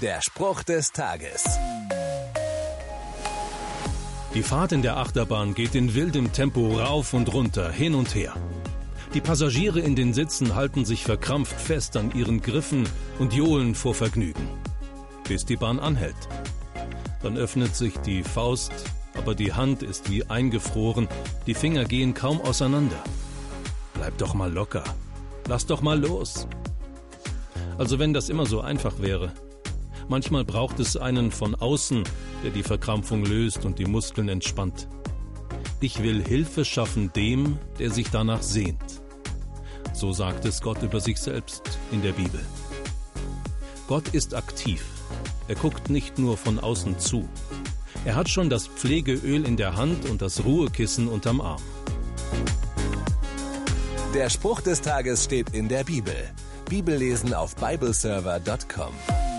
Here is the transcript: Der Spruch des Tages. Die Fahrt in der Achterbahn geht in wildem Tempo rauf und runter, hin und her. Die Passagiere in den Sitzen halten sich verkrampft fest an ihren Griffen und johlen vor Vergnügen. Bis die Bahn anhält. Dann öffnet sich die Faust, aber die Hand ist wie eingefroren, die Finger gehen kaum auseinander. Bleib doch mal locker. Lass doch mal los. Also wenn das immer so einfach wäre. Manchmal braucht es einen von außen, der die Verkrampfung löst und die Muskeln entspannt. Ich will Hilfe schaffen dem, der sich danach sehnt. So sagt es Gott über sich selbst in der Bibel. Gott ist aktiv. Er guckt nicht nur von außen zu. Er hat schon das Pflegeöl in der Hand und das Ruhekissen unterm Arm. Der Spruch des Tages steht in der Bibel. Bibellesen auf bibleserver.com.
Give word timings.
Der 0.00 0.22
Spruch 0.22 0.62
des 0.62 0.92
Tages. 0.92 1.44
Die 4.32 4.42
Fahrt 4.42 4.72
in 4.72 4.80
der 4.80 4.96
Achterbahn 4.96 5.54
geht 5.54 5.74
in 5.74 5.94
wildem 5.94 6.32
Tempo 6.32 6.78
rauf 6.78 7.12
und 7.12 7.30
runter, 7.34 7.70
hin 7.70 7.94
und 7.94 8.14
her. 8.14 8.34
Die 9.12 9.20
Passagiere 9.20 9.80
in 9.80 9.96
den 9.96 10.14
Sitzen 10.14 10.54
halten 10.54 10.86
sich 10.86 11.04
verkrampft 11.04 11.60
fest 11.60 11.98
an 11.98 12.12
ihren 12.12 12.40
Griffen 12.40 12.88
und 13.18 13.34
johlen 13.34 13.74
vor 13.74 13.94
Vergnügen. 13.94 14.48
Bis 15.28 15.44
die 15.44 15.56
Bahn 15.56 15.78
anhält. 15.78 16.16
Dann 17.22 17.36
öffnet 17.36 17.76
sich 17.76 17.98
die 17.98 18.22
Faust, 18.22 18.72
aber 19.18 19.34
die 19.34 19.52
Hand 19.52 19.82
ist 19.82 20.08
wie 20.08 20.24
eingefroren, 20.24 21.08
die 21.46 21.54
Finger 21.54 21.84
gehen 21.84 22.14
kaum 22.14 22.40
auseinander. 22.40 23.04
Bleib 23.92 24.16
doch 24.16 24.32
mal 24.32 24.50
locker. 24.50 24.84
Lass 25.46 25.66
doch 25.66 25.82
mal 25.82 26.00
los. 26.00 26.48
Also 27.76 27.98
wenn 27.98 28.14
das 28.14 28.30
immer 28.30 28.46
so 28.46 28.62
einfach 28.62 29.00
wäre. 29.00 29.34
Manchmal 30.10 30.44
braucht 30.44 30.80
es 30.80 30.96
einen 30.96 31.30
von 31.30 31.54
außen, 31.54 32.02
der 32.42 32.50
die 32.50 32.64
Verkrampfung 32.64 33.24
löst 33.24 33.64
und 33.64 33.78
die 33.78 33.84
Muskeln 33.84 34.28
entspannt. 34.28 34.88
Ich 35.78 36.02
will 36.02 36.20
Hilfe 36.26 36.64
schaffen 36.64 37.12
dem, 37.12 37.58
der 37.78 37.92
sich 37.92 38.10
danach 38.10 38.42
sehnt. 38.42 38.82
So 39.92 40.12
sagt 40.12 40.44
es 40.46 40.62
Gott 40.62 40.82
über 40.82 40.98
sich 40.98 41.16
selbst 41.16 41.78
in 41.92 42.02
der 42.02 42.10
Bibel. 42.10 42.40
Gott 43.86 44.08
ist 44.08 44.34
aktiv. 44.34 44.84
Er 45.46 45.54
guckt 45.54 45.90
nicht 45.90 46.18
nur 46.18 46.36
von 46.36 46.58
außen 46.58 46.98
zu. 46.98 47.28
Er 48.04 48.16
hat 48.16 48.28
schon 48.28 48.50
das 48.50 48.66
Pflegeöl 48.66 49.46
in 49.46 49.56
der 49.56 49.76
Hand 49.76 50.08
und 50.10 50.22
das 50.22 50.44
Ruhekissen 50.44 51.06
unterm 51.06 51.40
Arm. 51.40 51.62
Der 54.12 54.28
Spruch 54.28 54.60
des 54.60 54.80
Tages 54.80 55.22
steht 55.22 55.50
in 55.50 55.68
der 55.68 55.84
Bibel. 55.84 56.16
Bibellesen 56.68 57.32
auf 57.32 57.54
bibleserver.com. 57.54 59.29